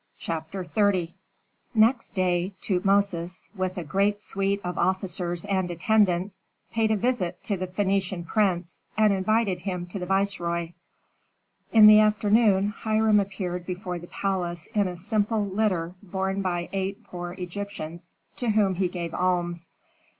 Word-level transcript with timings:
CHAPTER 0.17 0.63
XXX 0.65 1.13
Next 1.75 2.15
day 2.15 2.53
Tutmosis, 2.63 3.49
with 3.55 3.77
a 3.77 3.83
great 3.83 4.19
suite 4.19 4.59
of 4.63 4.79
officers 4.79 5.45
and 5.45 5.69
attendants, 5.69 6.41
paid 6.73 6.89
a 6.89 6.95
visit 6.95 7.43
to 7.43 7.55
the 7.55 7.67
Phœnician 7.67 8.25
prince, 8.25 8.81
and 8.97 9.13
invited 9.13 9.59
him 9.59 9.85
to 9.85 9.99
the 9.99 10.07
viceroy. 10.07 10.71
In 11.71 11.85
the 11.85 11.99
afternoon 11.99 12.69
Hiram 12.79 13.19
appeared 13.19 13.67
before 13.67 13.99
the 13.99 14.07
palace 14.07 14.65
in 14.73 14.87
a 14.87 14.97
simple 14.97 15.45
litter 15.45 15.93
borne 16.01 16.41
by 16.41 16.69
eight 16.73 17.03
poor 17.03 17.33
Egyptians 17.33 18.09
to 18.37 18.49
whom 18.49 18.73
he 18.73 18.87
gave 18.87 19.13
alms. 19.13 19.69